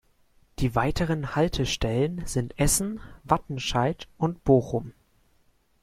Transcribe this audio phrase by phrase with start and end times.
[0.57, 4.93] Die weiteren Haltestellen sind Essen, Wattenscheid und Bochum.